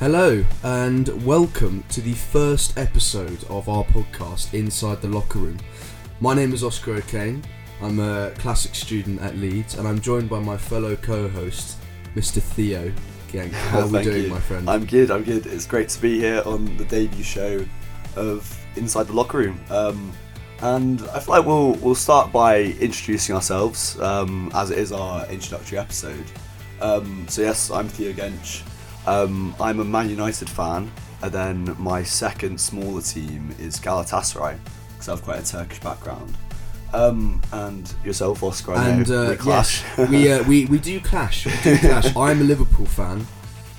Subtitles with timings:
[0.00, 5.56] Hello, and welcome to the first episode of our podcast, Inside the Locker Room.
[6.18, 7.44] My name is Oscar O'Kane.
[7.80, 11.78] I'm a classic student at Leeds, and I'm joined by my fellow co host,
[12.16, 12.42] Mr.
[12.42, 12.92] Theo.
[13.28, 14.30] Genc, how are we doing, you.
[14.30, 14.68] my friend?
[14.68, 15.12] I'm good.
[15.12, 15.46] I'm good.
[15.46, 17.64] It's great to be here on the debut show
[18.16, 19.60] of Inside the Locker Room.
[19.70, 20.12] Um,
[20.60, 25.24] and I feel like we'll we'll start by introducing ourselves, um, as it is our
[25.28, 26.26] introductory episode.
[26.80, 28.64] Um, so yes, I'm Theo Genc.
[29.06, 30.90] Um, I'm a Man United fan,
[31.22, 34.58] and then my second smaller team is Galatasaray,
[34.92, 36.36] because I have quite a Turkish background.
[36.92, 39.82] Um, and yourself, Oscar, and uh, we clash.
[39.98, 41.44] yes, we, uh, we we do clash.
[41.46, 42.06] We do clash.
[42.16, 43.26] I'm a Liverpool fan.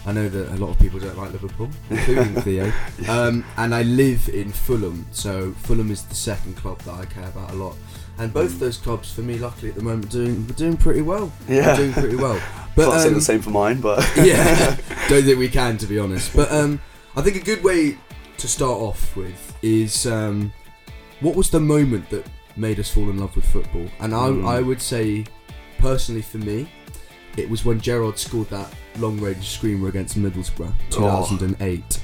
[0.06, 2.72] I know that a lot of people don't like Liverpool, including Theo.
[3.08, 7.28] Um, and I live in Fulham, so Fulham is the second club that I care
[7.28, 7.76] about a lot.
[8.20, 11.32] And both those clubs, for me, luckily at the moment, doing doing pretty well.
[11.48, 11.68] Yeah.
[11.68, 12.42] we're doing pretty well.
[12.76, 14.76] But Can't say um, the same for mine, but yeah,
[15.10, 16.36] don't think we can, to be honest.
[16.36, 16.80] But um,
[17.16, 17.98] I think a good way
[18.38, 20.52] to start off with is um,
[21.22, 22.26] what was the moment that
[22.58, 23.88] made us fall in love with football?
[24.02, 24.46] And I, Mm.
[24.48, 25.26] I would say,
[25.80, 26.68] personally for me,
[27.38, 32.02] it was when Gerrard scored that long-range screamer against Middlesbrough, 2008.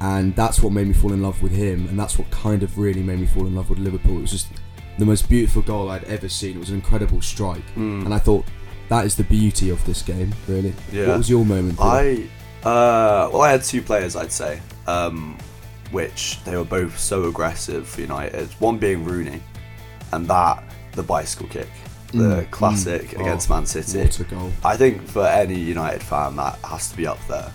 [0.00, 2.76] And that's what made me fall in love with him, and that's what kind of
[2.78, 4.18] really made me fall in love with Liverpool.
[4.18, 4.48] It was just
[4.98, 6.56] the most beautiful goal I'd ever seen.
[6.56, 8.04] It was an incredible strike, Mm.
[8.04, 8.44] and I thought
[8.94, 10.72] that is the beauty of this game, really.
[10.92, 11.08] Yeah.
[11.08, 11.78] What was your moment?
[11.80, 12.28] I
[12.62, 15.36] uh, well, I had two players, I'd say, um,
[15.90, 18.48] which they were both so aggressive for United.
[18.60, 19.42] One being Rooney,
[20.12, 21.68] and that the bicycle kick,
[22.12, 23.20] the Mm, classic mm.
[23.20, 23.98] against Oh, Man City.
[23.98, 24.52] What a goal!
[24.64, 27.52] I think for any United fan, that has to be up there.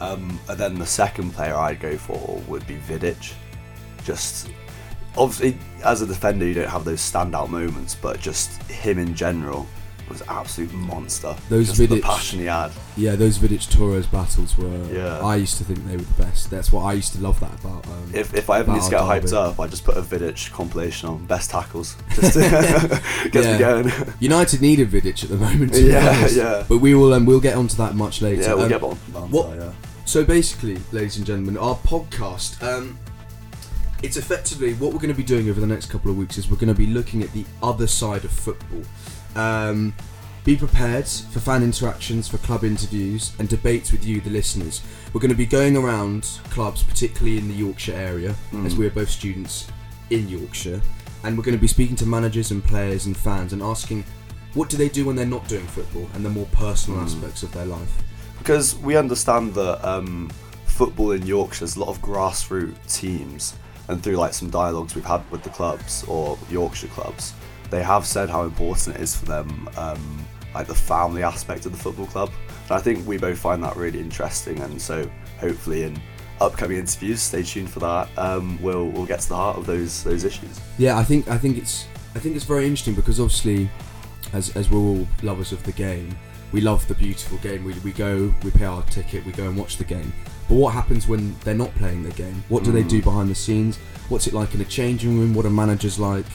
[0.00, 3.32] Um, and then the second player I'd go for would be Vidic.
[4.04, 4.50] Just
[5.16, 9.66] obviously, as a defender, you don't have those standout moments, but just him in general
[10.08, 11.34] was an absolute monster.
[11.48, 12.70] Those just the passion he had.
[12.96, 14.84] Yeah, those Vidic Torres battles were.
[14.92, 15.18] Yeah.
[15.20, 16.50] I used to think they were the best.
[16.50, 17.86] That's what I used to love that about.
[17.86, 19.36] Um, If, if I ever need to get hyped Derby.
[19.36, 21.96] up, I just put a Vidic compilation on best tackles.
[22.14, 22.40] Just to
[23.32, 23.52] gets Yeah.
[23.52, 23.58] me
[23.90, 23.92] going.
[24.20, 25.74] United needed Vidic at the moment.
[25.74, 26.64] Yeah, yeah.
[26.68, 28.42] But we will um, we'll get onto that much later.
[28.42, 28.98] yeah, we'll Um, get on.
[29.14, 29.72] on what- that, yeah.
[30.04, 32.98] So basically, ladies and gentlemen, our podcast, um,
[34.02, 36.50] it's effectively what we're going to be doing over the next couple of weeks is
[36.50, 38.82] we're going to be looking at the other side of football.
[39.36, 39.94] Um,
[40.44, 44.82] be prepared for fan interactions, for club interviews, and debates with you, the listeners.
[45.12, 48.30] We're going to be going around clubs, particularly in the Yorkshire area,
[48.64, 48.78] as Mm.
[48.78, 49.68] we're both students
[50.10, 50.80] in Yorkshire,
[51.22, 54.04] and we're going to be speaking to managers and players and fans and asking
[54.54, 57.04] what do they do when they're not doing football and the more personal Mm.
[57.04, 57.92] aspects of their life.
[58.38, 60.28] because we understand that um,
[60.66, 63.54] football in Yorkshire there's a lot of grassroots teams,
[63.86, 67.32] and through like some dialogues we've had with the clubs or Yorkshire clubs,
[67.72, 70.24] they have said how important it is for them, um,
[70.54, 72.30] like the family aspect of the football club.
[72.68, 75.10] And I think we both find that really interesting, and so
[75.40, 76.00] hopefully in
[76.40, 78.08] upcoming interviews, stay tuned for that.
[78.18, 80.60] Um, we'll we'll get to the heart of those those issues.
[80.78, 83.68] Yeah, I think I think it's I think it's very interesting because obviously,
[84.32, 86.14] as as we're all lovers of the game,
[86.52, 87.64] we love the beautiful game.
[87.64, 90.12] We, we go, we pay our ticket, we go and watch the game.
[90.48, 92.44] But what happens when they're not playing the game?
[92.50, 92.88] What do they Mm.
[92.90, 93.78] do behind the scenes?
[94.10, 95.32] What's it like in a changing room?
[95.32, 96.26] What are managers like?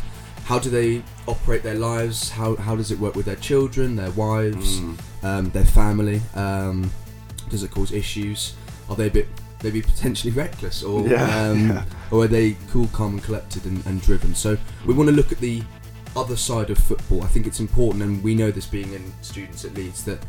[0.48, 2.30] How do they operate their lives?
[2.30, 4.98] How how does it work with their children, their wives, Mm.
[5.24, 6.22] um, their family?
[6.36, 6.90] Um,
[7.50, 8.54] does it cause issues?
[8.90, 9.28] Are they a bit
[9.64, 11.84] maybe potentially reckless, or Yeah, um, yeah.
[12.12, 14.36] or are they cool, calm, and collected and, and driven?
[14.36, 15.64] So we want to look at the
[16.16, 17.24] other side of football.
[17.24, 20.20] I think it's important, and we know this being in students at Leeds that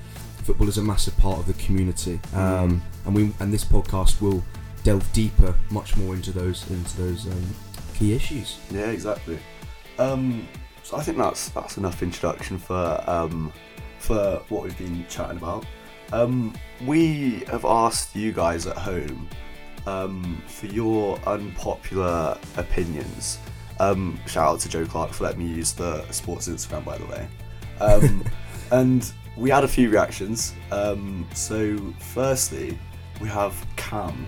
[0.42, 4.42] football is a massive part of the community, um, and we and this podcast will
[4.82, 7.46] delve deeper, much more into those into those um,
[7.94, 8.58] key issues.
[8.72, 9.38] Yeah, exactly.
[9.98, 10.46] Um,
[10.82, 13.52] so I think that's that's enough introduction for um,
[13.98, 15.66] for what we've been chatting about.
[16.12, 16.54] Um,
[16.86, 19.28] we have asked you guys at home
[19.86, 23.38] um, for your unpopular opinions.
[23.80, 27.06] Um, shout out to Joe Clark for letting me use the sports Instagram, by the
[27.06, 27.28] way.
[27.80, 28.24] Um,
[28.70, 30.54] and we had a few reactions.
[30.72, 32.78] Um, so, firstly,
[33.20, 34.26] we have Cam,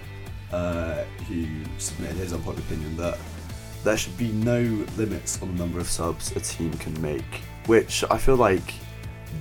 [0.52, 1.46] uh, who
[1.78, 3.18] submitted his unpopular opinion that
[3.84, 4.60] there should be no
[4.96, 7.24] limits on the number of subs a team can make.
[7.66, 8.74] Which I feel like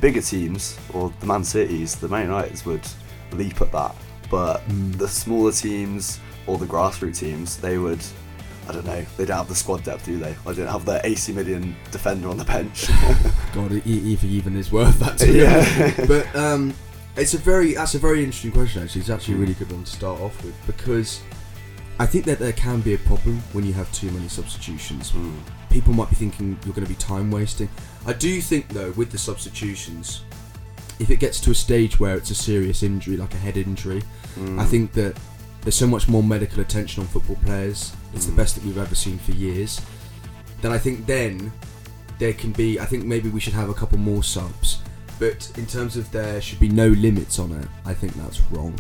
[0.02, 2.86] bigger teams, or the Man Cities, the Man Uniteds would
[3.34, 3.96] leap at that.
[4.30, 4.98] But Mm.
[4.98, 8.00] the smaller teams or the grassroots teams, they would.
[8.68, 9.04] I don't know.
[9.18, 10.36] They don't have the squad depth, do they?
[10.46, 12.88] I don't have the 80 million defender on the bench.
[13.56, 15.18] God, if even is worth that.
[15.20, 16.06] To Yeah.
[16.08, 16.76] but um,
[17.16, 18.84] it's a very that's a very interesting question.
[18.84, 21.20] Actually, it's actually a really good one to start off with because
[22.00, 25.12] I think that there can be a problem when you have too many substitutions.
[25.12, 25.34] Hmm.
[25.70, 27.70] People might be thinking you're going to be time wasting.
[28.06, 30.24] I do think though with the substitutions,
[31.00, 34.02] if it gets to a stage where it's a serious injury, like a head injury,
[34.38, 34.60] Mm.
[34.60, 35.18] I think that
[35.64, 37.92] there's so much more medical attention on football players.
[38.14, 38.38] It's the Mm.
[38.38, 39.82] best that we've ever seen for years.
[40.62, 41.52] Then I think then
[42.20, 42.80] there can be.
[42.80, 44.78] I think maybe we should have a couple more subs.
[45.20, 48.72] But in terms of there should be no limits on it, I think that's wrong.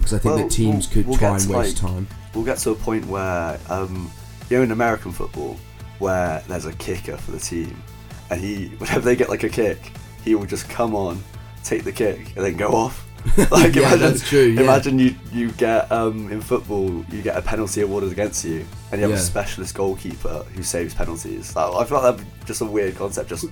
[0.00, 1.92] Because I think Well, that teams we'll- could we'll try get and to, waste like,
[1.92, 2.06] time.
[2.34, 4.10] we'll get to a point where um,
[4.48, 5.56] you know in American football
[5.98, 7.82] where there's a kicker for the team
[8.30, 9.90] and he whenever they get like a kick
[10.24, 11.20] he will just come on
[11.64, 13.04] take the kick and then go off
[13.50, 14.60] like Yeah, imagine, that's true, yeah.
[14.60, 19.00] imagine you you get um, in football you get a penalty awarded against you and
[19.00, 19.16] you have Yeah.
[19.16, 22.94] a specialist goalkeeper who saves penalties like, I feel like that'd be just a weird
[22.94, 23.46] concept just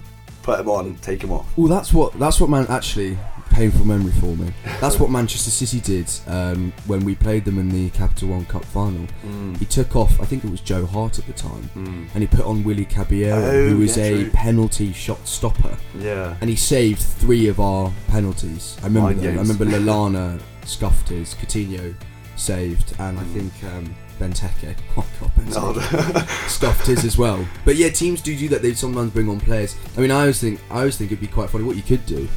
[0.46, 3.18] put him on take him off Well, that's what that's what man actually
[3.50, 4.52] painful memory for me.
[4.82, 8.64] That's what Manchester City did um, when we played them in the Capital One Cup
[8.66, 9.06] final.
[9.24, 9.56] Mm.
[9.56, 10.20] He took off.
[10.20, 12.06] I think it was Joe Hart at the time, Mm.
[12.12, 14.30] and he put on Willy Caballero, Oh, who was yeah, a true.
[14.32, 18.76] penalty shot stopper, yeah and he saved three of our penalties.
[18.82, 19.08] I remember.
[19.26, 21.94] I remember Lallana scuffed his, Coutinho
[22.36, 23.32] saved, and I Mm.
[23.32, 24.76] think um, Benteke.
[24.96, 26.20] Oh God, Benteke no.
[26.48, 27.46] stuffed his as well.
[27.64, 28.62] But yeah, teams do do that.
[28.62, 29.76] They sometimes bring on players.
[29.96, 31.64] I mean, I always think I always think it'd be quite funny.
[31.64, 32.28] What you could do,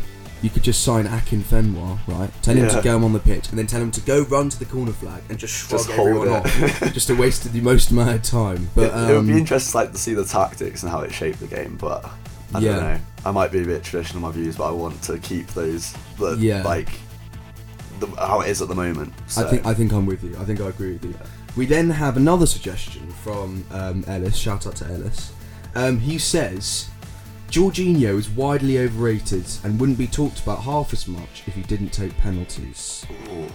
[0.42, 2.30] you could just sign Akinfenwa, right?
[2.42, 2.70] Tell him Yeah.
[2.76, 4.92] to go on the pitch, and then tell him to go run to the corner
[4.94, 8.24] flag and just shrug Just hold everyone off, just to waste the most amount of
[8.24, 8.70] time.
[8.76, 11.14] But it, it would be um, interesting like to see the tactics and how it
[11.14, 12.06] shaped the game, but
[12.54, 12.72] I Yeah.
[12.76, 13.00] don't know.
[13.26, 15.94] I might be a bit traditional in my views, but I want to keep those
[16.18, 16.64] the, Yeah.
[16.64, 16.90] like
[18.00, 19.14] the, how it is at the moment.
[19.28, 19.46] So.
[19.46, 20.38] I think I think I'm with you.
[20.40, 21.16] I think I agree with you.
[21.56, 24.36] We then have another suggestion from um, Ellis.
[24.36, 25.34] Shout out to Ellis.
[25.76, 26.90] Um, he says
[27.50, 31.90] Jorginho is widely overrated and wouldn't be talked about half as much if he didn't
[31.90, 33.06] take penalties.
[33.30, 33.48] Ooh.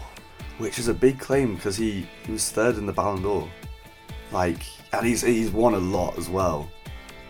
[0.59, 3.49] which is a big claim because he, he was third in the Ballon d'Or,
[4.33, 4.63] like,
[4.93, 6.69] and he's he's won a lot as well.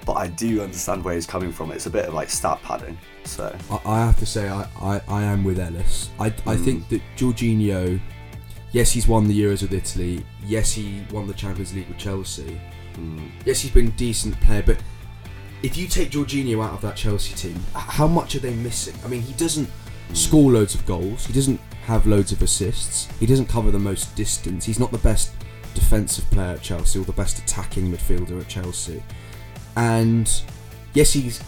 [0.06, 1.70] But I do understand where he's coming from.
[1.72, 2.98] It's a bit of like stat padding.
[3.24, 6.10] So I, I have to say I, I, I am with Ellis.
[6.18, 6.64] I, I Mm.
[6.64, 7.98] think that Jorginho,
[8.74, 10.24] yes, he's won the Euros with Italy.
[10.44, 12.60] Yes, he won the Champions League with Chelsea.
[12.98, 14.76] mm, Yes, he's been a decent player, but
[15.62, 18.94] if you take Jorginho out of that Chelsea team, how much are they missing?
[19.04, 19.70] I mean, he doesn't
[20.12, 21.24] score loads of goals.
[21.24, 23.08] He doesn't have loads of assists.
[23.18, 24.64] He doesn't cover the most distance.
[24.66, 25.32] He's not the best
[25.74, 29.02] defensive player at Chelsea or the best attacking midfielder at Chelsea.
[29.76, 30.30] And
[30.92, 31.42] yes, he's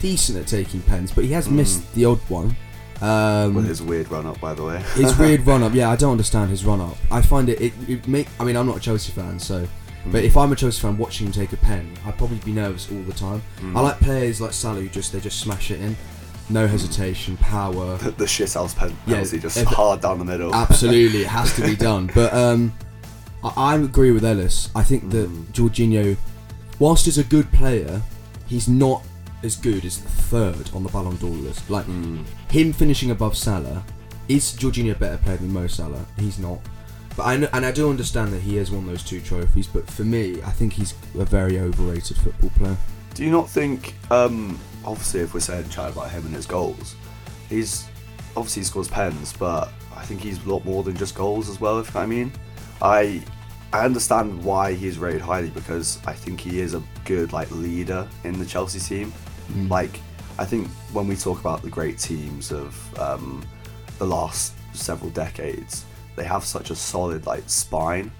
[0.00, 1.52] decent at taking pens, but he has Mm.
[1.52, 2.56] missed the odd one.
[3.02, 4.78] Um, with his weird run up, by the way.
[4.94, 6.96] his weird run up, yeah, I don't understand his run up.
[7.10, 8.28] I find it, it, it make.
[8.38, 9.66] I mean, I'm not a Chelsea fan, so.
[10.06, 12.90] But if I'm a Chelsea fan watching him take a pen, I'd probably be nervous
[12.90, 13.42] all the time.
[13.60, 13.76] Mm.
[13.76, 15.94] I like players like Salah who just they just smash it in,
[16.48, 17.98] no hesitation, power.
[17.98, 20.54] the, the shit house pen Yeah, just if- hard down the middle.
[20.54, 22.10] Absolutely, it has to be done.
[22.14, 22.72] But um,
[23.44, 24.70] I, I agree with Ellis.
[24.74, 25.44] I think that Mm.
[25.52, 26.16] Jorginho,
[26.78, 28.00] whilst he's a good player,
[28.46, 29.02] he's not
[29.42, 31.68] as good as third on the Ballon d'Or list.
[31.70, 32.24] Like Mm.
[32.50, 33.82] him finishing above Salah,
[34.28, 36.04] is Jorginho a better player than Mo Salah?
[36.18, 36.58] He's not.
[37.16, 39.66] But I know, and I do understand that he has won those two trophies.
[39.66, 42.76] But for me, I think he's a very overrated football player.
[43.14, 46.94] Do you not think, um, obviously, if we're saying chat about him and his goals,
[47.48, 47.86] he's
[48.36, 51.60] obviously he scores pens, but I think he's a lot more than just goals as
[51.60, 51.80] well.
[51.80, 52.32] If I mean,
[52.80, 53.20] I
[53.72, 58.08] I understand why he's rated highly because I think he is a good like leader
[58.24, 59.12] in the Chelsea team.
[59.50, 59.70] Mm.
[59.70, 60.00] Like
[60.38, 63.44] I think when we talk about the great teams of um,
[63.98, 65.84] the last several decades,
[66.16, 68.10] they have such a solid like spine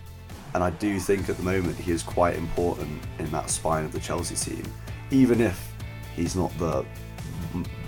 [0.55, 3.93] and I do think at the moment he is quite important in that spine of
[3.93, 4.65] the Chelsea team,
[5.11, 5.73] even if
[6.17, 6.85] he's not the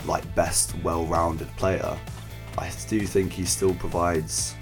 [0.07, 1.99] like best well-rounded player.
[2.59, 4.55] I do think he still provides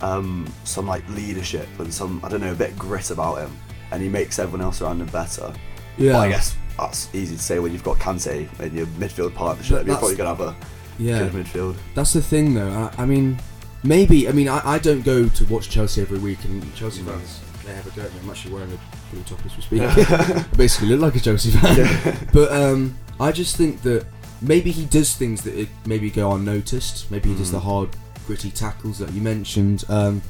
[0.00, 3.56] um, some like leadership and some I don't know a bit grit about him,
[3.92, 5.52] and he makes everyone else around him better.
[5.96, 9.34] Yeah, But I guess that's easy to say when you've got Kante in your midfield
[9.34, 9.78] partnership.
[9.78, 10.56] But You're probably gonna have a
[10.98, 11.18] yeah.
[11.28, 11.76] good midfield.
[11.94, 12.68] That's the thing, though.
[12.70, 13.38] I, I mean,
[13.82, 14.28] maybe.
[14.28, 17.06] I mean, I, I don't go to watch Chelsea every week, and Chelsea Mm.
[17.14, 18.18] fans they have a go at me.
[18.24, 19.82] I'm actually wearing a blue top as we speak.
[20.10, 22.28] I basically look like a Chelsea fan.
[22.32, 24.04] But um, I just think that
[24.40, 27.08] maybe he does things that maybe go unnoticed.
[27.10, 27.52] Maybe he does Mm.
[27.52, 27.88] the hard,
[28.26, 29.84] gritty tackles that you mentioned.
[29.88, 30.22] Um,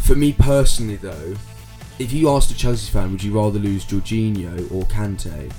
[0.00, 1.34] for me personally, though,
[1.98, 5.50] if you asked a Chelsea fan, would you rather lose Jorginho or Kante?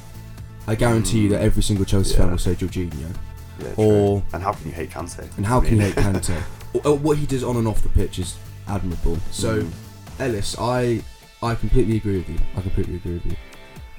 [0.68, 3.16] I guarantee you that every single Chelsea fan will say Jorginho.
[3.60, 5.26] Yeah, Or- and how can you hate Kante?
[5.38, 6.38] And how I can you hate Kante?
[6.74, 8.36] Or- or what he does on and off the pitch is
[8.68, 9.18] admirable.
[9.32, 9.72] So, Mm.
[10.20, 11.02] Ellis, I
[11.42, 12.38] I completely agree with you.
[12.58, 13.36] I completely agree with you.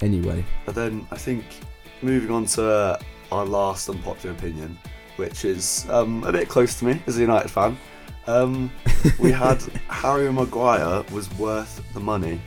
[0.02, 1.44] Anyway, But then I think
[2.02, 2.98] moving on to
[3.32, 4.76] our last unpopular opinion,
[5.16, 7.76] which is um, a bit close to me as a United fan.
[8.26, 8.70] Um,
[9.18, 12.40] we had Harry Maguire was worth the money,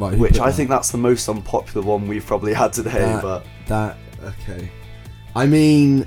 [0.00, 0.56] right, which I that?
[0.56, 2.90] think that's the most unpopular one we've probably had today.
[2.90, 4.70] That- But that okay.
[5.36, 6.06] I mean,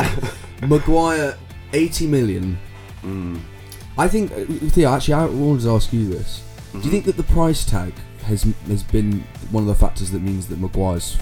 [0.62, 1.36] Maguire,
[1.72, 2.58] 80 million.
[3.02, 3.40] Mm.
[3.98, 4.30] I think,
[4.72, 6.42] Theo, actually, I wanted to ask you this.
[6.72, 7.92] Do you think that the price tag
[8.24, 11.18] has has been one of the factors that means that Maguire's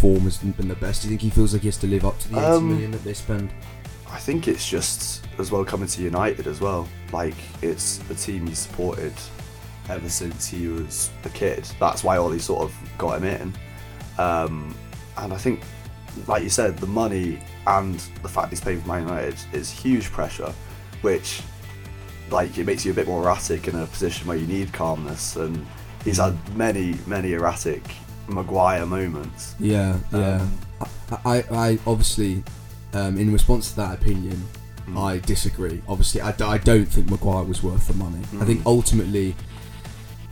[0.00, 1.02] form hasn't been the best?
[1.02, 2.68] Do you think he feels like he has to live up to the eighty Um,
[2.70, 3.50] million that they spend?
[4.10, 6.86] I think it's just as well coming to United as well.
[7.12, 9.14] Like it's a team he's supported
[9.88, 11.64] ever since he was a kid.
[11.80, 13.54] That's why Ole sort of got him in.
[14.18, 14.74] Um,
[15.18, 15.60] and I think,
[16.26, 20.10] like you said, the money and the fact he's playing for Man United is huge
[20.10, 20.52] pressure,
[21.02, 21.42] which
[22.30, 25.36] like it makes you a bit more erratic in a position where you need calmness.
[25.36, 25.64] And
[26.04, 27.82] he's had many, many erratic
[28.28, 29.54] Maguire moments.
[29.60, 30.40] Yeah, yeah.
[30.42, 30.58] Um,
[31.24, 32.42] I, I, obviously,
[32.94, 34.42] um, in response to that opinion,
[34.88, 35.04] Mm.
[35.04, 35.82] I disagree.
[35.88, 38.20] Obviously, I, I don't think Maguire was worth the money.
[38.40, 38.66] I think Mm.
[38.66, 39.34] ultimately,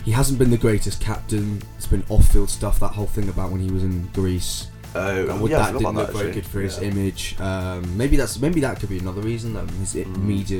[0.04, 1.62] he hasn't been the greatest captain.
[1.76, 2.78] It's been off-field stuff.
[2.80, 4.68] That whole thing about when he was in Greece.
[4.94, 6.88] Oh, And what yeah, that didn't look that, very good for his Yeah.
[6.88, 7.34] image.
[7.40, 9.54] Um, maybe that's maybe that could be another reason.
[9.54, 9.66] though.
[9.80, 10.18] his Mm.
[10.24, 10.58] media,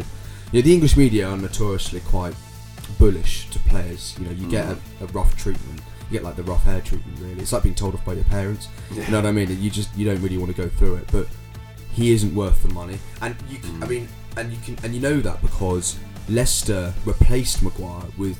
[0.51, 2.35] you know, the English media are notoriously quite
[2.99, 4.15] bullish to players.
[4.19, 4.77] You know, you get Mm.
[5.01, 5.81] a, a rough treatment.
[6.11, 7.19] You get like the rough hair treatment.
[7.21, 8.69] Really, it's like being told off by your parents.
[8.93, 9.05] Yeah.
[9.05, 9.57] You know what I mean?
[9.63, 11.29] You just you don't really want to go through it, but
[11.93, 12.99] he isn't worth the money.
[13.23, 13.91] And you, can, I Mm.
[13.91, 15.97] mean, and you can, and you know that because
[16.29, 18.37] Leicester replaced Maguire with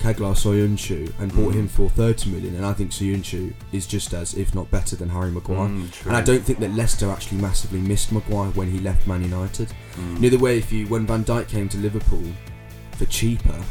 [0.00, 1.54] Caglar Soyuncu and bought Mm.
[1.54, 5.08] him for 30 million, and I think Soyuncu is just as, if not better, than
[5.08, 5.68] Harry Maguire.
[5.68, 6.06] Mm.
[6.06, 9.72] And I don't think that Leicester actually massively missed Maguire when he left Man United.
[9.96, 10.20] Mm.
[10.32, 12.24] Know way if you when Van Dijk came to Liverpool
[12.98, 13.62] for cheaper,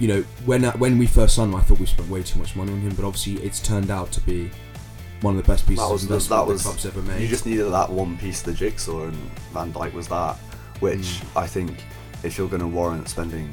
[0.00, 2.56] you know when when we first signed him, I thought we spent way too much
[2.56, 4.50] money on him, but obviously it's turned out to be
[5.20, 7.20] one of the best pieces That was of the- that the was- club's ever made.
[7.22, 9.16] You just needed that one piece of the jigsaw, and
[9.52, 10.36] Van Dijk was that.
[10.80, 11.24] Which Mm.
[11.42, 11.82] I think,
[12.22, 13.48] if you're going to warrant spending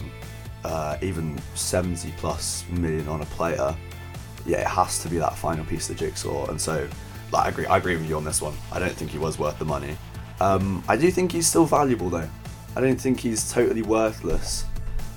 [0.65, 3.75] uh, even 70 plus million on a player,
[4.45, 6.47] yeah, it has to be that final piece of the jigsaw.
[6.49, 6.87] And so,
[7.31, 7.65] like, I agree.
[7.67, 8.55] I agree with you on this one.
[8.71, 9.95] I don't think he was worth the money.
[10.39, 12.29] Um, I do think he's still valuable, though.
[12.75, 14.65] I don't think he's totally worthless.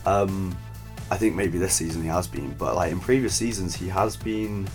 [0.06, 0.56] Um,
[1.10, 4.16] I think maybe this season he has been, but like in previous seasons he has
[4.16, 4.68] been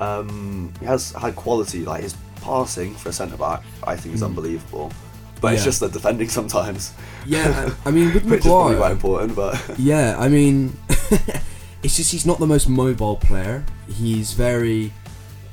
[0.00, 1.84] um, he has had quality.
[1.84, 4.26] Like his passing for a centre back, I think is Mm.
[4.26, 4.92] unbelievable.
[5.40, 5.64] But it's Yeah.
[5.66, 6.92] just the defending sometimes,
[7.26, 9.36] yeah, I I mean with which is probably quite important.
[9.36, 10.76] But Yeah, I mean,
[11.82, 13.64] it's just he's not the most mobile player.
[13.88, 14.92] He's very,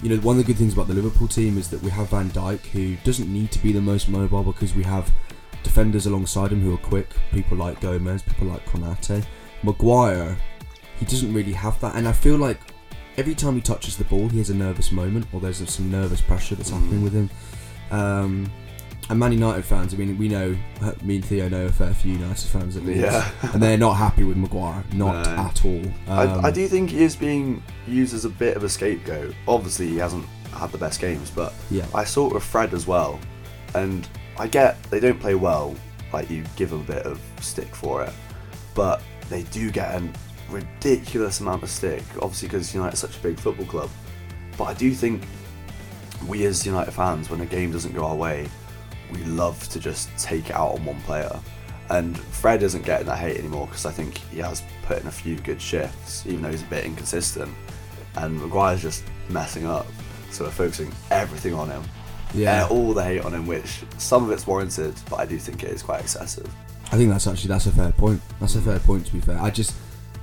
[0.02, 2.10] you know, one of the good things about the Liverpool team is that we have
[2.10, 5.12] Van Dijk, who doesn't need to be the most mobile because we have
[5.64, 7.10] defenders alongside him who are quick.
[7.32, 9.24] People like Gomez, people like Konate.
[9.64, 10.38] Maguire,
[11.00, 12.60] he doesn't really have that, and I feel like
[13.18, 16.22] every time he touches the ball, he has a nervous moment or there's some nervous
[16.22, 17.04] pressure that's happening Mm.
[17.04, 17.30] with him.
[17.92, 18.52] Um,
[19.10, 20.56] and Man United fans, I mean, we know,
[21.04, 23.94] me and Theo know a fair few United fans at least yeah, and they're not
[23.94, 25.32] happy with Maguire, not No.
[25.44, 25.86] at all.
[26.08, 29.36] Um, I, I do think he is being used as a bit of a scapegoat.
[29.48, 32.88] Obviously, he hasn't had the best games, but Yeah, I saw it with Fred as
[32.88, 33.20] well,
[33.76, 34.08] and
[34.40, 35.76] I get they don't play well.
[36.14, 38.14] Like you give them a bit of stick for it,
[38.74, 40.10] but they do get a
[40.50, 42.04] ridiculous amount of stick.
[42.22, 43.90] Obviously, because United's such a big football club.
[44.58, 45.24] But I do think
[46.28, 48.48] we as United fans, when a game doesn't go our way,
[49.12, 51.40] we love to just take it out on one player.
[51.90, 55.12] And Fred isn't getting that hate anymore because I think he has put in a
[55.12, 57.54] few good shifts, even though he's a bit inconsistent.
[58.16, 59.86] And Maguire's just messing up,
[60.32, 61.84] so we're focusing everything on him
[62.36, 62.66] yeah.
[62.66, 65.64] uh, all the hate on him, which some of it's warranted, but I do think
[65.64, 66.50] it is quite excessive.
[66.92, 68.22] I think that's actually that's a fair point.
[68.40, 69.40] That's a fair point to be fair.
[69.40, 69.74] I just,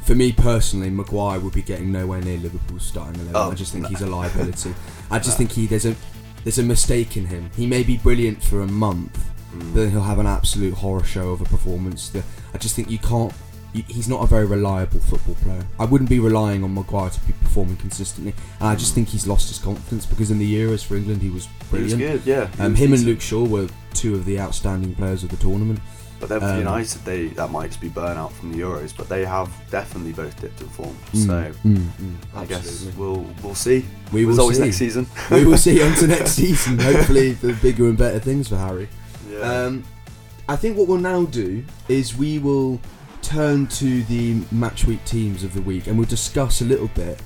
[0.03, 3.37] for me personally, Maguire would be getting nowhere near Liverpool's starting eleven.
[3.37, 3.89] Oh, I just think no.
[3.89, 4.75] he's a liability.
[5.11, 5.47] I just No.
[5.47, 5.97] think he there's a
[6.45, 7.51] there's a mistake in him.
[7.57, 9.19] He may be brilliant for a month,
[9.55, 9.59] Mm.
[9.75, 12.09] but then he'll have an absolute horror show of a performance.
[12.09, 13.33] That I just think you can't.
[13.75, 15.65] You, he's not a very reliable football player.
[15.79, 19.27] I wouldn't be relying on Maguire to be performing consistently, and I just think he's
[19.27, 21.51] lost his confidence because in the Euros for England he was He
[21.83, 22.25] was brilliant.
[22.25, 22.49] good, yeah.
[22.65, 23.05] Um, him and.
[23.05, 25.81] Luke Shaw were two of the outstanding players of the tournament.
[26.23, 29.09] But then for um, United, they that might just be burnout from the Euros, but
[29.09, 30.97] they have definitely both dipped in form.
[31.13, 33.85] Mm, So mm, mm, I guess we'll we'll see.
[34.13, 34.63] we will Results see.
[34.63, 35.09] next season.
[35.33, 36.79] we will see on to next season.
[36.79, 38.89] Hopefully, the bigger and better things for Harry.
[39.29, 39.41] Yeah.
[39.41, 39.83] Um,
[40.49, 42.81] I think what we'll now do is we will
[43.23, 47.21] turn to the match week teams of the week, and we'll discuss a little bit,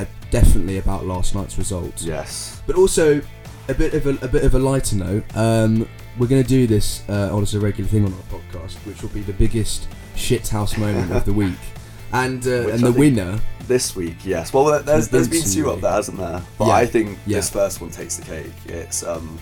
[0.00, 2.60] uh, definitely about last night's results, yes.
[2.66, 3.22] but also
[3.68, 5.24] a bit of a, a bit of a lighter note.
[5.36, 5.88] Um,
[6.20, 9.02] we're going to do this uh, on as a regular thing on our podcast, which
[9.02, 11.54] will be the biggest shithouse moment of the week,
[12.12, 13.40] and uh, and I the winner.
[13.66, 14.52] This week, yes.
[14.52, 16.42] Well, there's there's been two up there, hasn't there?
[16.58, 16.74] But Yeah.
[16.74, 17.36] I think Yeah.
[17.36, 18.50] this first one takes the cake.
[18.66, 19.38] It's um,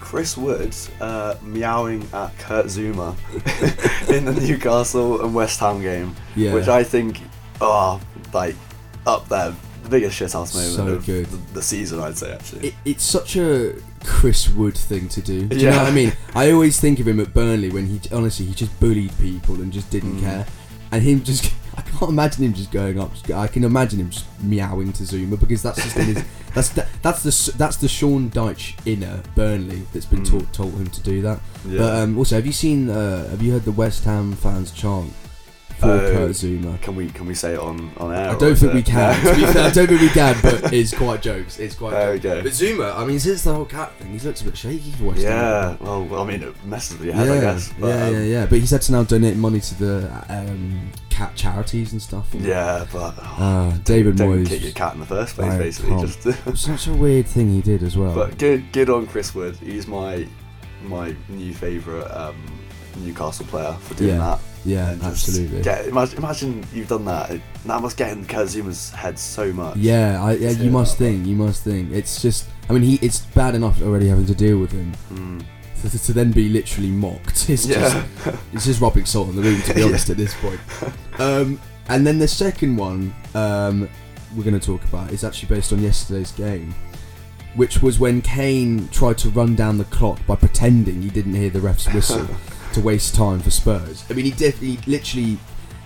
[0.00, 3.16] Chris Wood uh, meowing at Kurt Zouma
[4.14, 7.20] in the Newcastle and West Ham game, Yeah, which I think,
[7.62, 8.00] oh,
[8.34, 8.54] like
[9.06, 11.06] up there, the biggest shithouse moment So of.
[11.06, 12.68] The, the season, I'd say actually.
[12.68, 15.46] it, it's such a Chris Wood thing to do.
[15.46, 16.12] Do you know what I mean?
[16.34, 19.72] I always think of him at Burnley when he honestly he just bullied people and
[19.72, 20.20] just didn't Mm.
[20.20, 20.46] care,
[20.92, 21.52] and him just.
[21.76, 23.12] I can't imagine him just going up.
[23.34, 26.86] I can imagine him just meowing to Zouma because that's just in his, that's the,
[27.00, 30.30] that's the that's the Sean Dyche inner Burnley that's been Mm.
[30.30, 31.40] taught told him to do that.
[31.66, 31.78] Yeah.
[31.78, 32.90] But um, also, have you seen?
[32.90, 35.12] Uh, have you heard the West Ham fans chant
[35.80, 36.80] for Oh, Kurt Zouma?
[36.82, 38.30] can we can we say it on on air?
[38.30, 39.24] I don't think it- we can.
[39.24, 39.30] No?
[39.32, 41.58] to be fair, I don't think we can, but it's quite jokes.
[41.58, 41.90] It's quite.
[41.92, 42.34] There we jokes.
[42.34, 42.42] go.
[42.42, 45.04] But Zouma, I mean, since the whole cat thing, he's looked a bit shaky for
[45.04, 45.20] West.
[45.22, 45.76] Yeah.
[45.80, 47.72] Well, I mean, it messes with your Yeah, head, I guess.
[47.78, 48.46] But, yeah, um, yeah, yeah.
[48.46, 52.28] But he's had to now donate money to the um, cat charities and stuff.
[52.34, 54.48] Yeah, but Uh, David don't Moyes.
[54.48, 55.90] kick your cat in the first place, basically.
[55.90, 56.06] can't.
[56.22, 56.56] Just.
[56.56, 58.14] Such a weird thing he did as well.
[58.14, 59.56] but good, good on Chris Wood.
[59.56, 60.26] He's my
[60.84, 62.36] my new favourite um,
[62.98, 64.40] Newcastle player for doing Yeah, that.
[64.64, 65.62] Yeah, absolutely.
[65.62, 67.30] Get, imagine, imagine you've done that.
[67.30, 69.76] It, that must get in Kurt Zouma's head so much.
[69.76, 71.04] yeah, I, yeah, you must that.
[71.04, 71.26] think.
[71.26, 71.92] You must think.
[71.92, 72.46] It's just.
[72.68, 72.98] I mean, he.
[73.00, 74.92] It's bad enough already having to deal with him.
[75.12, 75.44] Mm.
[75.82, 77.48] To, to then be literally mocked.
[77.48, 78.04] It's Yeah.
[78.22, 78.38] just.
[78.52, 79.86] It's just rubbing salt in the wound, to be Yeah.
[79.86, 80.60] honest, at this point.
[81.18, 83.88] Um, and then the second one um,
[84.36, 86.74] we're going to talk about is actually based on yesterday's game,
[87.54, 91.48] which was when Kane tried to run down the clock by pretending he didn't hear
[91.50, 92.28] the ref's whistle
[92.74, 94.04] to waste time for Spurs.
[94.10, 94.54] I mean, he did.
[94.54, 95.38] He literally.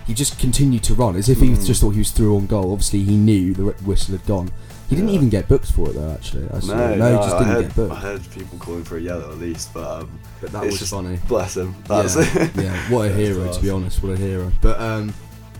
[0.07, 1.65] He just continued to run as if he Mm.
[1.65, 2.71] just thought he was through on goal.
[2.73, 4.51] Obviously, he knew the whistle had gone.
[4.87, 5.15] He didn't Yeah.
[5.15, 6.11] even get booked for it though.
[6.11, 6.75] Actually, I saw.
[6.75, 7.91] No, no, no, he just didn't heard, get booked.
[7.93, 10.09] I heard people calling for a yellow at least, but um,
[10.41, 11.19] But that it's was just- funny.
[11.27, 11.73] bless him.
[11.87, 14.03] That's yeah, yeah, what a hero to be honest.
[14.03, 14.51] What a hero.
[14.61, 15.11] But um,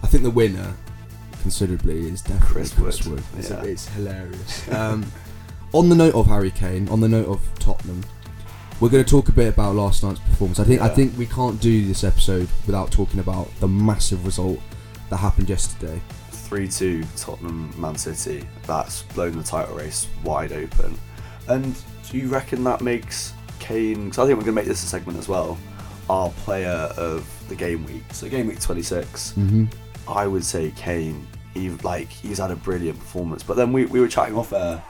[0.04, 0.76] I think the winner,
[1.42, 3.24] considerably, is definitely Chris Chris, Wood, Wood.
[3.40, 3.64] It's, yeah.
[3.64, 4.70] it's hilarious.
[4.72, 5.06] Um,
[5.74, 8.04] on the note of Harry Kane, on the note of Tottenham,
[8.80, 10.60] we're going to talk a bit about last night's performance.
[10.60, 14.60] I think I think we can't do this episode without talking about the massive result
[15.10, 16.02] that happened yesterday.
[16.32, 18.46] 3 2 Tottenham Man City.
[18.64, 20.98] That's blown the title race wide open.
[21.48, 21.76] And
[22.10, 24.88] do you reckon that makes Kane, because I think we're going to make this a
[24.88, 25.58] segment as well,
[26.10, 28.04] our player of the game week?
[28.12, 29.66] So, game week 26, Mm-hmm.
[30.08, 33.42] I would say Kane, he, like, he's had a brilliant performance.
[33.42, 34.84] But then we, we were chatting off air.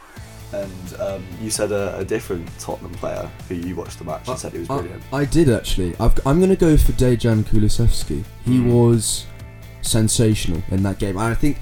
[0.63, 4.37] And um, you said a, a different Tottenham player who you watched the match and
[4.39, 5.03] said he was I, brilliant.
[5.11, 5.95] I did actually.
[5.99, 8.23] I've, I'm going to go for Dejan Kulusevski.
[8.45, 8.71] He Mm.
[8.71, 9.25] was
[9.81, 11.17] sensational in that game.
[11.17, 11.57] And I think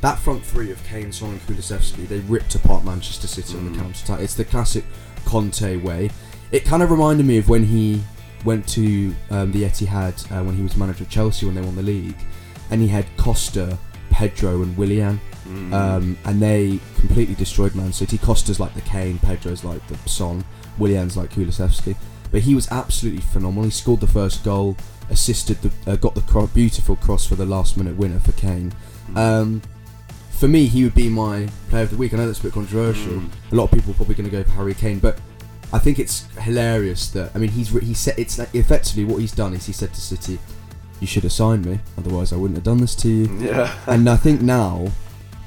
[0.00, 3.70] that front three of Kane, Son, and Kulusevski, they ripped apart Manchester City on the
[3.72, 3.82] Mm.
[3.82, 4.20] counter attack.
[4.20, 4.84] It's the classic
[5.24, 6.10] Conte way.
[6.52, 8.02] It kind of reminded me of when he
[8.44, 11.76] went to um, the Etihad uh, when he was manager of Chelsea when they won
[11.76, 12.16] the league,
[12.70, 13.76] and he had Costa,
[14.10, 15.20] Pedro, and Willian.
[15.48, 15.72] Mm.
[15.72, 18.18] Um, and they completely destroyed Man City.
[18.18, 20.44] Costa's like the Kane, Pedro's like the Son,
[20.78, 21.96] Willian's like Kulusevski.
[22.30, 23.64] But he was absolutely phenomenal.
[23.64, 24.76] He scored the first goal,
[25.10, 28.72] assisted the, uh, got the cro- beautiful cross for the last minute winner for Kane.
[29.16, 29.62] Um,
[30.30, 32.12] for me, he would be my player of the week.
[32.14, 33.14] I know that's a bit controversial.
[33.14, 33.30] Mm.
[33.52, 35.18] A lot of people are probably going to go for Harry Kane, but
[35.72, 39.32] I think it's hilarious that I mean he's he said it's like effectively what he's
[39.32, 40.38] done is he said to City,
[41.00, 43.74] "You should have signed me, otherwise I wouldn't have done this to you." Yeah.
[43.86, 44.88] and I think now,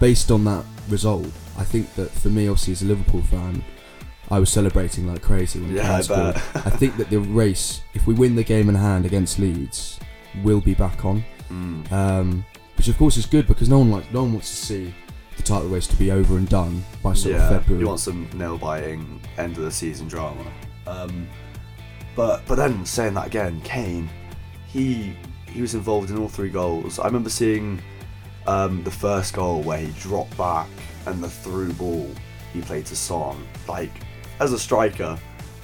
[0.01, 1.25] based on that result,
[1.57, 3.63] I think that for me, obviously as a Liverpool fan,
[4.29, 6.35] I was celebrating like crazy when Yeah, I scored.
[6.55, 9.99] I think that the race, if we win the game in hand against Leeds,
[10.43, 11.91] will be back on, Mm.
[11.91, 12.45] um,
[12.77, 14.93] which of course is good because no one like no one wants to see
[15.37, 17.81] the title race to be over and done by sort of February.
[17.81, 20.45] you want some nail biting end of the season drama.
[20.87, 21.27] Um,
[22.15, 24.09] but but then saying that again, Kane,
[24.67, 25.13] he
[25.47, 26.97] he was involved in all three goals.
[26.99, 27.81] I remember seeing
[28.47, 30.67] um, the first goal where he dropped back
[31.05, 32.09] and the through ball
[32.53, 33.45] he played to Son.
[33.67, 33.91] Like
[34.39, 35.17] as a striker,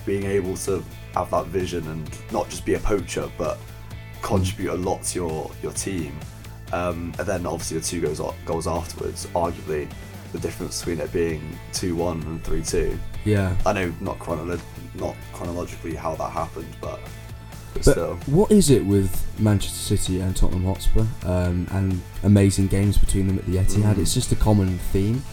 [0.05, 3.57] being able to have that vision and not just be a poacher, but
[4.21, 6.17] contribute a lot to your your team.
[6.73, 9.89] Um, and then obviously the two goals goals afterwards, arguably
[10.33, 12.99] the difference between it being two one and three two.
[13.23, 13.55] yeah.
[13.65, 14.61] I know not chronolo-
[14.95, 16.99] not chronologically how that happened, but,
[17.77, 18.15] but, But still.
[18.35, 23.37] what is it with Manchester City and Tottenham Hotspur um, and amazing games between them
[23.39, 23.95] at the Etihad?
[23.95, 23.99] Mm.
[23.99, 25.23] It's just a common theme.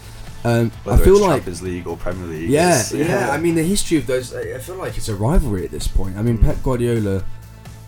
[0.45, 2.51] Um, Whether I feel it's like Champions League or Premier League.
[2.51, 5.15] Yeah, it's- yeah, I mean, the history of those, I I feel like it's a
[5.15, 6.17] rivalry at this point.
[6.19, 6.45] I mean, Mm.
[6.45, 7.25] Pep Guardiola,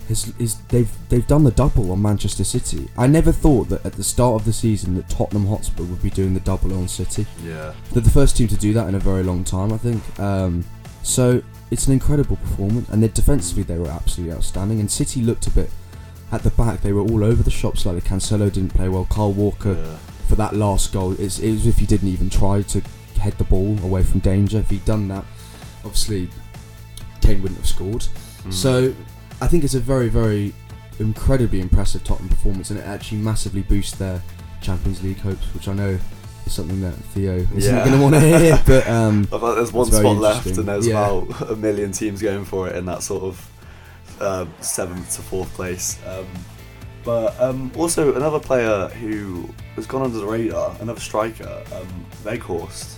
[0.09, 2.89] has, is they've they've done the double on Manchester City.
[2.97, 6.11] I never thought that at the start of the season that Tottenham Hotspur would be
[6.11, 7.27] doing the double on City.
[7.45, 10.01] yeah, They're the first team to do that in a very long time, I think.
[10.21, 10.65] Um,
[11.03, 14.81] so it's an incredible performance, and defensively they were absolutely outstanding.
[14.81, 15.71] And City looked a bit
[16.33, 18.01] at the back; they were all over the shop slightly.
[18.01, 19.07] Cancelo didn't play well.
[19.11, 19.97] Kyle Walker yeah.
[20.29, 21.13] for that last goal.
[21.19, 22.83] It's, it was as if he didn't even try to
[23.19, 24.59] head the ball away from danger.
[24.59, 25.25] If he'd done that,
[25.85, 26.29] obviously
[27.21, 28.07] Kane wouldn't have scored.
[28.45, 28.53] Mm.
[28.53, 28.95] So
[29.41, 30.55] I think it's a very, very
[30.99, 34.23] incredibly impressive Tottenham performance, and it actually massively boosts their
[34.61, 35.99] Champions League hopes, which I know
[36.47, 37.85] is something that Theo isn't Yeah.
[37.85, 38.63] going to want to hear.
[38.67, 41.07] But um, I thought there's one spot left, and there's Yeah.
[41.09, 43.51] about a million teams going for it in that sort of
[44.21, 45.99] uh, seventh to fourth place.
[46.07, 46.27] Um,
[47.05, 52.97] but um, also another player who has gone under the radar, another striker, um, Weghorst,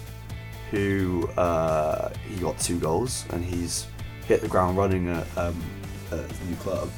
[0.70, 3.86] who uh, he got two goals and he's
[4.26, 5.60] hit the ground running at, um,
[6.12, 6.90] at the new club.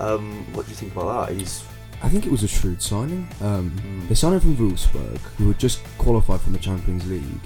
[0.00, 1.34] Um, what do you think about that?
[1.36, 1.64] He's
[2.02, 3.28] I think it was a shrewd signing.
[3.40, 4.08] Um, Mm.
[4.08, 7.40] They signed him from Wolfsburg, who had just qualified from the Champions League.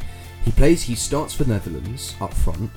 [0.45, 0.83] He plays.
[0.83, 2.71] He starts for Netherlands up front.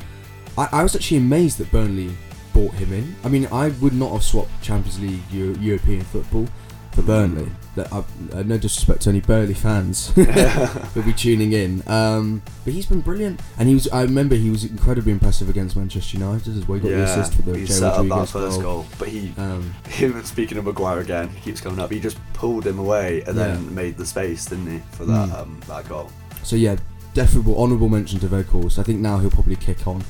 [0.58, 2.12] I, I was actually amazed that Burnley
[2.54, 3.16] bought him in.
[3.24, 6.48] I mean, I would not have swapped Champions League Euro- European football
[6.94, 7.52] for Burnley.
[7.76, 7.98] That I,
[8.34, 11.84] uh, no disrespect to any Burnley fans who'll be tuning in.
[11.88, 13.88] Um, but he's been brilliant, and he was.
[13.90, 16.78] I remember he was incredibly impressive against Manchester United as well.
[16.80, 18.84] He got the yeah, assist for the he set up that first goal.
[18.84, 21.92] goal, but he Um, him speaking of Maguire again, he keeps coming up.
[21.92, 23.48] He just pulled him away and Yeah.
[23.48, 25.40] then made the space, didn't he, for that Mm.
[25.42, 26.10] um, that goal?
[26.44, 26.78] So yeah,
[27.14, 28.80] definitely honourable mention to Vocals.
[28.80, 30.02] I think now he'll probably kick on.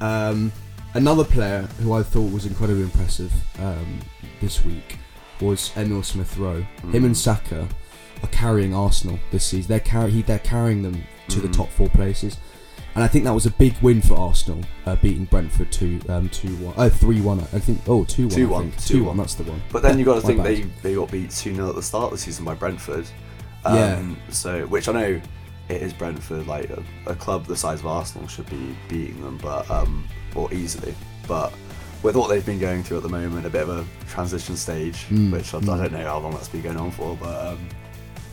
[0.00, 0.50] Um,
[0.94, 4.00] another player who I thought was incredibly impressive um,
[4.40, 4.98] this week
[5.40, 6.64] was Emil Smith Rowe.
[6.92, 7.16] Him and Mm.
[7.16, 7.68] Saka
[8.22, 9.68] are carrying Arsenal this season.
[9.68, 11.52] They're carry- he, they're carrying them to the Mm.
[11.52, 12.36] top four places.
[12.94, 16.28] And I think that was a big win for Arsenal, uh, beating Brentford two um,
[16.28, 17.40] two one, oh three one.
[17.40, 18.76] I think oh two one, 2-1, I think.
[18.76, 18.86] 2-1.
[18.86, 19.16] two one.
[19.16, 19.60] That's the one.
[19.72, 20.46] But then you've got to think bad.
[20.46, 23.06] they, they got beat two 0 at the start of the season by Brentford.
[23.64, 24.02] Um, Yeah.
[24.30, 25.20] So which I know
[25.68, 29.38] it is Brentford, like a, a club the size of Arsenal should be beating them,
[29.42, 30.04] but um,
[30.36, 30.94] or easily.
[31.26, 31.52] But
[32.04, 35.06] with what they've been going through at the moment, a bit of a transition stage,
[35.08, 35.66] Mm, which I, I mm.
[35.66, 37.68] don't know how long that's been going on for, but um,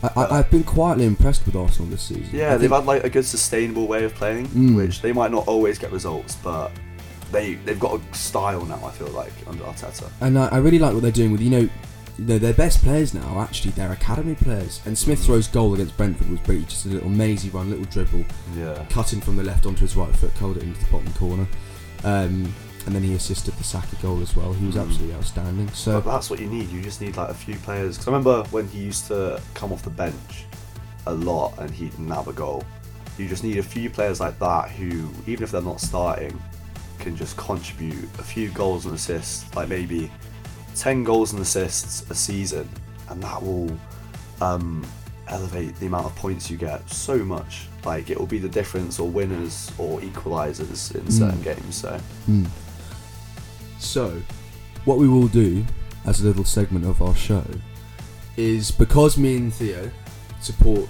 [0.04, 2.30] I, I, I've been quietly impressed with Arsenal this season.
[2.32, 4.76] Yeah, think- they've had like a good sustainable way of playing, Mm.
[4.76, 6.72] which they might not always get results, but
[7.32, 8.80] they they've got a style now.
[8.86, 10.10] I feel like under Arteta.
[10.20, 11.70] And I, I really like what they're doing with you know,
[12.18, 14.82] know their best players now are actually their academy players.
[14.86, 15.30] And Smith Mm.
[15.30, 18.26] Rowe's goal against Brentford was brilliant, just a little mazy run, little dribble,
[18.58, 21.48] Yeah, cutting from the left onto his right foot, curled it into the bottom corner.
[22.04, 22.54] Um,
[22.86, 24.54] and then he assisted the Saka goal as well.
[24.54, 24.82] He was Mm.
[24.86, 25.70] absolutely outstanding.
[25.74, 26.70] So but that's what you need.
[26.72, 27.98] You just need like a few players.
[27.98, 30.46] Because I remember when he used to come off the bench
[31.08, 32.64] a lot and he'd nab a goal.
[33.18, 36.40] You just need a few players like that who, even if they're not starting,
[37.00, 40.12] can just contribute a few goals and assists, like maybe
[40.76, 42.68] ten goals and assists a season,
[43.10, 43.70] and that will
[44.42, 44.86] um,
[45.28, 47.68] elevate the amount of points you get so much.
[47.86, 51.76] Like it will be the difference, or winners, or equalizers in certain games.
[51.76, 52.48] So Mm.
[53.82, 54.22] So,
[54.86, 55.66] what we will do
[56.06, 57.44] as a little segment of our show
[58.38, 59.90] is because me and Theo
[60.40, 60.88] support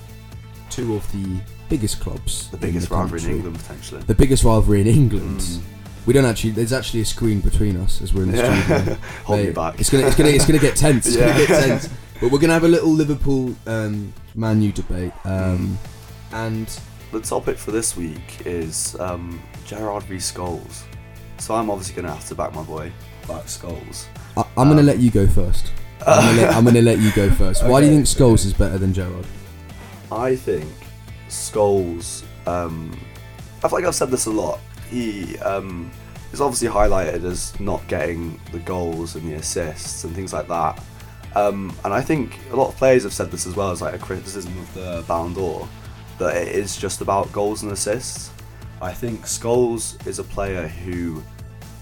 [0.70, 4.02] two of the biggest clubs, the biggest in the rivalry in England potentially.
[4.04, 5.40] the biggest rivalry in England.
[5.40, 5.62] Mm.
[6.06, 6.52] We don't actually.
[6.52, 8.64] There's actually a screen between us as we're in the Yeah.
[8.84, 8.96] studio.
[9.26, 9.80] Hold me back.
[9.80, 11.06] It's gonna, it's gonna, it's gonna get tense.
[11.08, 11.46] It's gonna Yeah.
[11.46, 11.90] get tense.
[12.20, 15.78] But we're gonna have a little Liverpool um, Man U debate, um,
[16.32, 16.34] Mm.
[16.34, 16.80] and
[17.12, 20.84] The topic for this week is um, Gerrard v Scholes.
[21.42, 22.92] So I'm obviously going to have to back my boy,
[23.28, 24.06] back Scholes.
[24.38, 25.72] I, I'm gonna Um, let you go first.
[26.06, 27.66] I'm gonna, let, let you go first.
[27.66, 28.50] Why do you think Scholes okay.
[28.50, 29.26] is better than Gerrard?
[30.12, 30.72] I think
[31.30, 32.96] Scholes, um,
[33.64, 34.60] I feel like I've said this a lot.
[34.92, 35.90] He um,
[36.32, 40.80] is obviously highlighted as not getting the goals and the assists and things like that.
[41.36, 43.96] Um, and I think a lot of players have said this as well as like
[43.96, 45.68] a criticism of the Ballon d'Or
[46.20, 48.30] that it is just about goals and assists.
[48.82, 51.24] I think Scholes is a player who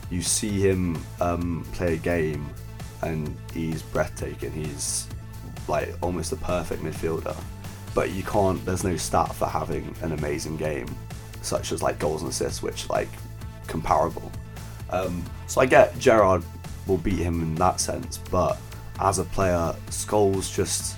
[0.10, 2.48] you see him um, play a game
[3.02, 4.52] and he's breathtaking.
[4.52, 5.08] He's
[5.68, 7.36] like almost a perfect midfielder
[7.94, 10.88] but you can't there's no stat for having an amazing game
[11.42, 13.10] such as like goals and assists which like
[13.68, 14.32] comparable
[14.90, 16.44] um, so i get gerrard
[16.88, 18.58] will beat him in that sense but
[19.00, 20.98] as a player Scholes just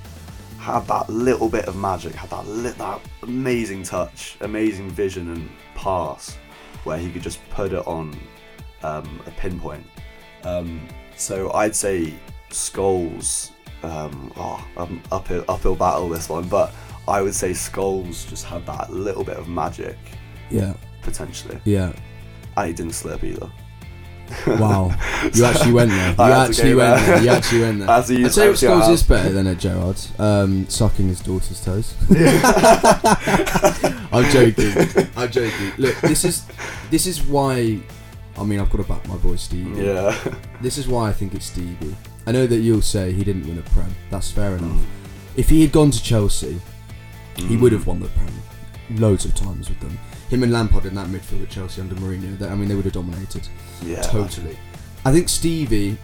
[0.58, 5.50] had that little bit of magic had that lit that amazing touch amazing vision and
[5.76, 6.38] pass
[6.84, 8.16] where he could just put it on
[8.84, 9.86] um, a pinpoint
[10.44, 12.14] um, so i'd say
[12.50, 13.52] Scholes.
[13.84, 16.74] um, oh, um, uphill, uphill battle this one, but
[17.08, 19.98] I would say Scholes just had that little bit of magic
[20.50, 21.94] Yeah, potentially, yeah.
[22.58, 23.50] and he didn't slip either.
[24.48, 24.94] Wow,
[25.34, 26.12] you actually went there.
[26.18, 27.16] You actually went there.
[27.16, 27.24] there.
[27.24, 27.90] You actually went there.
[27.94, 30.00] I had to I'd use say actually, I Scholes have- is better than a Gerrard.
[30.20, 31.96] um, sucking his daughter's toes.
[34.14, 35.08] I'm joking.
[35.16, 35.72] I'm joking.
[35.78, 36.46] Look, this is
[36.90, 37.80] this is why.
[38.42, 39.84] I mean, I've got to back my boy Stevie.
[39.84, 40.18] Yeah,
[40.62, 41.96] This is why I think it's Stevie.
[42.28, 43.94] I know that you'll say he didn't win a Prem.
[44.10, 44.72] That's fair enough.
[44.72, 44.86] Mm.
[45.38, 46.60] If he had gone to Chelsea,
[47.36, 47.62] he Mm.
[47.62, 48.34] would have won the Prem
[49.00, 49.98] loads of times with them.
[50.30, 52.38] Him and Lampard in that midfield at Chelsea under Mourinho.
[52.38, 53.48] They, I mean, they would have dominated
[53.84, 54.58] yeah, totally.
[55.06, 55.98] I think Stevie.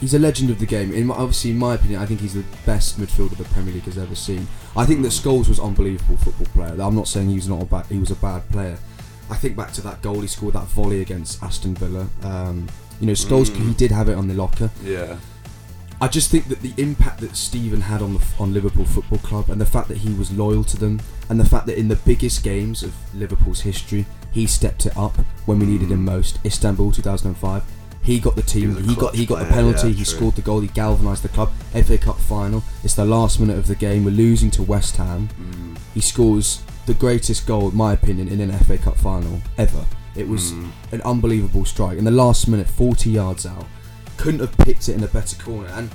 [0.00, 0.92] he's a legend of the game.
[0.92, 3.84] In my, obviously, in my opinion, I think he's the best midfielder the Premier League
[3.84, 4.46] has ever seen.
[4.76, 6.80] I think that Scholes was an unbelievable football player.
[6.80, 8.78] I'm not saying he was not a bad, he was a bad player.
[9.30, 12.06] I think back to that goal he scored, that volley against Aston Villa.
[12.22, 12.68] Um,
[13.00, 13.68] you know, Scholes Mm.
[13.68, 14.70] he did have it on the locker.
[14.84, 15.16] Yeah.
[16.00, 19.48] I just think that the impact that Stephen had on the on Liverpool Football Club
[19.48, 21.96] and the fact that he was loyal to them and the fact that in the
[21.96, 26.38] biggest games of Liverpool's history he stepped it up when we needed him most.
[26.44, 27.62] Istanbul 2005.
[28.02, 28.76] He got the team.
[28.76, 29.88] a He, got he got the penalty.
[29.88, 30.04] yeah, he true.
[30.04, 30.60] scored the goal.
[30.60, 31.50] He galvanised the club.
[31.72, 32.62] FA Cup final.
[32.84, 34.04] It's the last minute of the game.
[34.04, 35.28] We're losing to West Ham.
[35.40, 35.78] Mm.
[35.94, 39.84] He scores the greatest goal, in my opinion, in an FA Cup final ever.
[40.14, 40.70] It was Mm.
[40.92, 43.66] an unbelievable strike in the last minute, 40 yards out.
[44.16, 45.68] Couldn't have picked it in a better corner.
[45.74, 45.90] And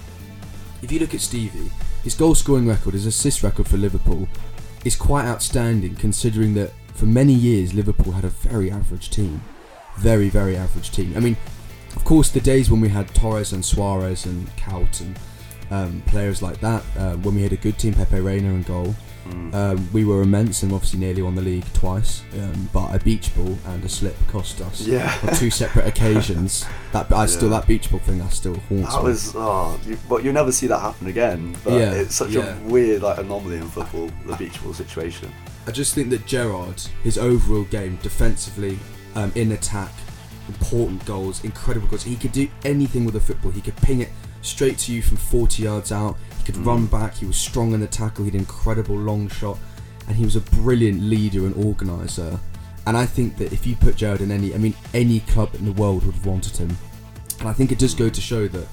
[0.83, 1.71] if you look at Stevie,
[2.03, 4.27] his goal scoring record, his assist record for Liverpool,
[4.85, 9.41] is quite outstanding considering that for many years Liverpool had a very average team.
[9.97, 11.13] Very, very average team.
[11.15, 11.37] I mean,
[11.95, 15.19] of course, the days when we had Torres and Suarez and Kuyt and
[15.69, 18.95] um, players like that, uh, when we had a good team, Pepe Reina in goal,
[19.27, 19.53] Mm.
[19.53, 22.23] um, we were immense and obviously nearly won the league twice.
[22.33, 25.17] Um, but a beach ball and a slip cost us yeah.
[25.27, 26.65] on two separate occasions.
[26.91, 29.03] That I still that beach ball thing I still haunts That me.
[29.09, 31.55] was oh, you, but you'll never see that happen again.
[31.63, 32.57] But Yeah, it's such yeah.
[32.57, 35.31] a weird like anomaly in football, the beach ball situation.
[35.67, 38.77] I just think that Gerrard, his overall game, defensively,
[39.15, 39.91] um, in attack,
[40.49, 42.03] important goals, incredible goals.
[42.03, 43.51] He could do anything with a football.
[43.51, 44.09] He could ping it
[44.41, 46.17] straight to you from 40 yards out.
[46.43, 46.65] He could Mm.
[46.65, 47.17] run back.
[47.17, 48.25] He was strong in the tackle.
[48.25, 49.57] He had an incredible long shot,
[50.07, 52.39] and he was a brilliant leader and organizer.
[52.87, 55.65] And I think that if you put Gerrard in any, I mean, any club in
[55.65, 56.75] the world would have wanted him.
[57.39, 58.67] And I think it does go to show that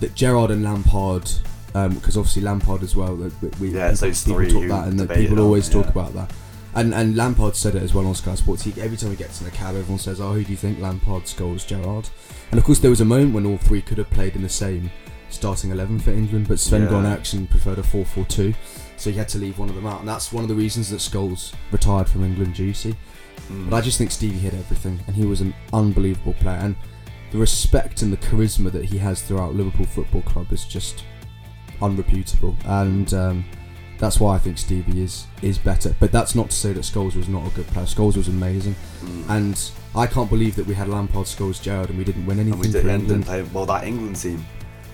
[0.00, 1.28] that Gerrard and Lampard,
[1.72, 3.16] because obviously Lampard as well.
[3.16, 5.86] that we, Yeah, people, those people three talk that, and that people on always talk
[5.86, 5.90] yeah.
[5.90, 6.32] about that.
[6.76, 8.62] And and Lampard said it as well on Sky Sports.
[8.62, 10.78] He, every time he gets in the cab, everyone says, "Oh, who do you think
[10.80, 12.08] Lampard scores Gerrard?"
[12.52, 14.48] And of course, there was a moment when all three could have played in the
[14.48, 14.92] same
[15.30, 16.88] starting eleven for England, but Sven Yeah.
[16.88, 18.54] Goran preferred a 4-4-2,
[18.96, 20.90] so he had to leave one of them out, and that's one of the reasons
[20.90, 22.94] that Scholes retired from England duty.
[23.50, 23.70] Mm.
[23.70, 26.58] But I just think Stevie hit everything, and he was an unbelievable player.
[26.58, 26.76] And
[27.30, 31.04] the respect and the charisma that he has throughout Liverpool Football Club is just
[31.80, 32.56] unreputable.
[32.64, 33.44] And um,
[33.98, 35.94] that's why I think Stevie is is better.
[36.00, 37.86] But that's not to say that Scholes was not a good player.
[37.86, 39.28] Scholes was amazing, Mm.
[39.30, 42.54] and I can't believe that we had Lampard, Scholes, Gerrard, and we didn't win anything
[42.54, 43.26] and we did for England England.
[43.26, 44.44] play well that England team.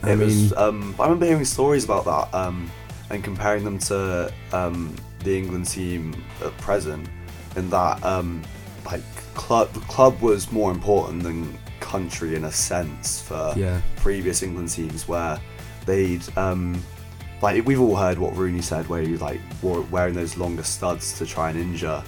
[0.04, 0.52] I It mean, was.
[0.54, 2.70] Um, I remember hearing stories about that um,
[3.10, 6.14] and comparing them to um, the England team
[6.44, 7.08] at present.
[7.56, 8.42] In that, um,
[8.84, 9.02] like,
[9.34, 14.70] club the club was more important than country in a sense for yeah, previous England
[14.70, 15.38] teams where
[15.86, 16.82] they'd um,
[17.42, 20.62] like we've all heard what Rooney said where he was like wore, wearing those longer
[20.64, 22.02] studs to try and injure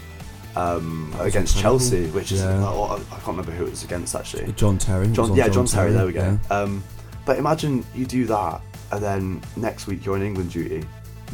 [0.57, 1.79] um, against incredible.
[1.79, 2.65] Chelsea, which is Yeah.
[2.65, 4.51] oh, I can't remember who it was against actually.
[4.55, 5.07] John Terry.
[5.09, 5.93] John, yeah, John Terry.
[5.93, 6.39] There we go.
[6.51, 6.57] yeah.
[6.57, 6.83] Um,
[7.27, 8.63] but imagine you do that,
[8.93, 10.85] and then next week you're in England duty,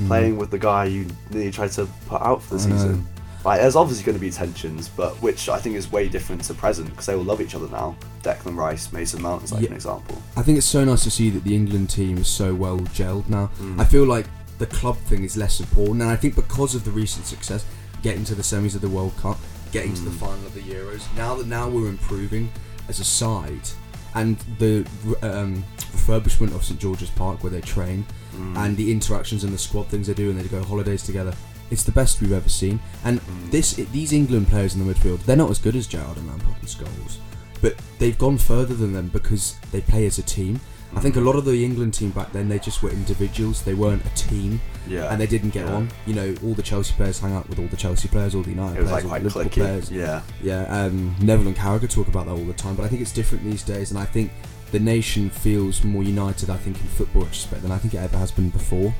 [0.01, 0.07] Mm.
[0.09, 2.77] playing with the guy you nearly tried to put out for the I know.
[2.77, 3.07] season.
[3.45, 6.55] Like, there's obviously going to be tensions, but which I think is way different to
[6.55, 7.95] present because they will love each other now.
[8.23, 9.69] Declan Rice, Mason Mount is like Yeah.
[9.69, 10.17] an example.
[10.37, 13.29] I think it's so nice to see that the England team is so well gelled
[13.29, 13.51] now.
[13.61, 13.81] Mm.
[13.81, 14.27] I feel like
[14.59, 17.65] the club thing is less important, and I think because of the recent success,
[18.03, 19.39] getting to the semis of the World Cup,
[19.73, 20.21] getting to the Mm.
[20.21, 22.49] final of the Euros, now that now we're improving
[22.89, 23.69] as a side,
[24.15, 24.87] and the
[25.23, 28.05] um, refurbishment of St George's Park where they train,
[28.37, 28.57] Mm.
[28.57, 31.35] and the interactions and the squad things they do, and they go holidays together.
[31.71, 33.51] It's the best we've ever seen, and Mm.
[33.51, 36.57] this these England players in the midfield, they're not as good as Gerrard and Lampard
[36.61, 37.17] and Scholes,
[37.61, 40.61] but they've gone further than them because they play as a team.
[40.95, 41.25] I think a Mm.
[41.27, 43.63] lot of the England team back then they just were individuals.
[43.63, 45.75] They weren't a team, yeah, and they didn't get Yeah.
[45.77, 45.89] on.
[46.07, 48.51] You know, all the Chelsea players hang out with all the Chelsea players, all the
[48.51, 49.65] United it was players, like all the Liverpool clicky.
[49.67, 49.91] players.
[49.91, 53.01] Yeah, Yeah, um, Neville and Carragher talk about that all the time, but I think
[53.01, 54.33] it's different these days, and I think
[54.73, 56.51] the nation feels more united.
[56.51, 58.93] I think in football respect than I think it ever has been before,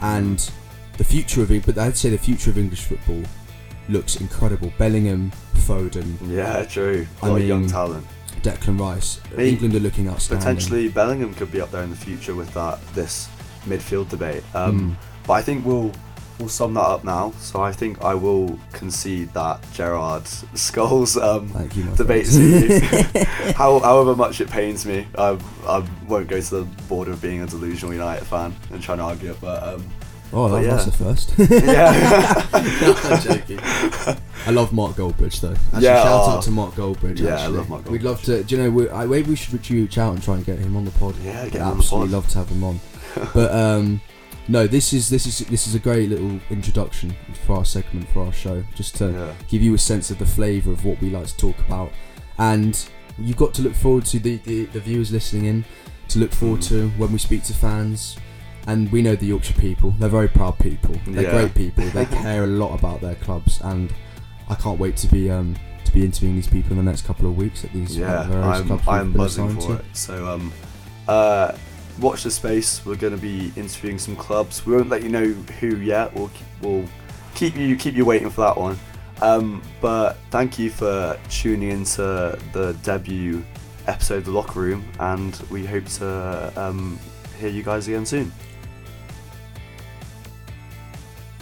[0.00, 0.38] and
[0.98, 1.64] the future of it.
[1.64, 3.22] But I'd say the future of English football
[3.88, 4.72] looks incredible.
[4.78, 7.06] Bellingham, Foden, yeah, true.
[7.22, 8.06] A I lot of young mean, talent.
[8.42, 9.20] Declan Rice.
[9.38, 10.44] England are looking outstanding.
[10.44, 13.28] Potentially, Bellingham could be up there in the future with that this
[13.66, 14.42] midfield debate.
[14.54, 14.96] Um, Mm.
[15.26, 15.92] But I think we'll
[16.42, 17.30] we'll sum that up now.
[17.38, 23.26] So I think I will concede that Gerrard Scholes um, Thank you, debate friend.
[23.56, 27.42] How, however much it pains me, I, I won't go to the border of being
[27.42, 29.40] a delusional United fan and trying to argue it.
[29.40, 29.88] But um,
[30.32, 31.34] oh, But that, that's the first.
[31.38, 32.48] yeah,
[32.82, 33.60] No, I'm joking.
[34.44, 35.52] I love Mark Goldbridge though.
[35.52, 36.30] Actually, Yeah, shout oh.
[36.30, 37.20] out to Mark Goldbridge.
[37.20, 37.90] Yeah, I love Mark Goldbridge.
[37.92, 38.42] We'd love to.
[38.42, 38.70] Do you know?
[38.70, 41.14] We, I, maybe we should reach out and try and get him on the pod.
[41.22, 42.14] yeah, I'd get him on the absolutely pod.
[42.14, 42.80] love to have him on.
[43.32, 44.00] but um,
[44.52, 47.14] no, this is this is this is a great little introduction
[47.46, 49.32] for our segment for our show, just to Yeah.
[49.48, 51.90] give you a sense of the flavour of what we like to talk about,
[52.38, 52.72] and
[53.18, 55.64] you've got to look forward to the, the, the viewers listening in
[56.08, 56.68] to look forward Mm.
[56.68, 58.16] to when we speak to fans.
[58.66, 60.94] And we know the Yorkshire people; they're very proud people.
[61.08, 61.30] They're Yeah.
[61.38, 61.84] great people.
[61.90, 63.92] They care a lot about their clubs, and
[64.48, 67.26] I can't wait to be um, to be interviewing these people in the next couple
[67.28, 68.84] of weeks at these Yeah, various I'm, clubs.
[68.86, 69.72] I'm buzzing for to.
[69.80, 69.84] it.
[69.94, 70.52] So, um,
[71.08, 71.52] uh,
[72.00, 72.84] watch the space.
[72.84, 74.64] We're going to be interviewing some clubs.
[74.66, 75.24] We won't let you know
[75.60, 76.14] who yet.
[76.14, 76.84] We'll keep, we'll
[77.34, 78.78] keep you keep you waiting for that one.
[79.20, 83.44] Um, but thank you for tuning into the debut
[83.86, 86.98] episode of the Locker Room, and we hope to um,
[87.38, 88.32] hear you guys again soon.